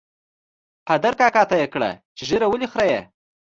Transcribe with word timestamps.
قادر 0.87 1.13
کاکا 1.19 1.43
ته 1.49 1.55
یې 1.61 1.67
کړه 1.73 1.89
چې 2.17 2.21
ږیره 2.29 2.47
ولې 2.49 2.67
خرېیې؟ 2.71 2.99